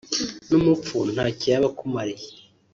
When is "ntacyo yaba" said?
1.13-1.67